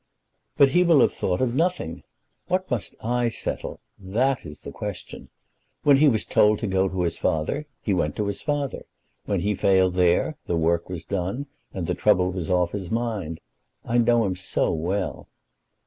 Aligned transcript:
"But 0.57 0.69
he 0.69 0.83
will 0.83 1.01
have 1.01 1.13
thought 1.13 1.41
of 1.41 1.53
nothing. 1.53 2.01
What 2.47 2.71
must 2.71 2.95
I 3.03 3.29
settle? 3.29 3.81
That 3.99 4.47
is 4.47 4.61
the 4.61 4.71
question. 4.71 5.29
When 5.83 5.97
he 5.97 6.07
was 6.07 6.25
told 6.25 6.57
to 6.57 6.65
go 6.67 6.89
to 6.89 7.03
his 7.03 7.19
father, 7.19 7.67
he 7.83 7.93
went 7.93 8.15
to 8.15 8.25
his 8.25 8.41
father. 8.41 8.87
When 9.25 9.41
he 9.41 9.53
failed 9.53 9.93
there 9.93 10.37
the 10.47 10.57
work 10.57 10.89
was 10.89 11.05
done, 11.05 11.45
and 11.71 11.85
the 11.85 11.93
trouble 11.93 12.31
was 12.31 12.49
off 12.49 12.71
his 12.71 12.89
mind. 12.89 13.41
I 13.85 13.99
know 13.99 14.25
him 14.25 14.35
so 14.35 14.73
well." 14.73 15.27